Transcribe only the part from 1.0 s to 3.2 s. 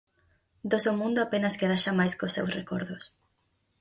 mundo apenas queda xa máis que os seus recordos.